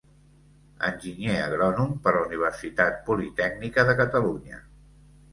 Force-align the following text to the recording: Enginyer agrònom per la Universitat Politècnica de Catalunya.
Enginyer 0.85 1.33
agrònom 1.41 1.91
per 2.07 2.13
la 2.15 2.23
Universitat 2.29 2.97
Politècnica 3.09 3.85
de 3.91 3.95
Catalunya. 4.01 4.63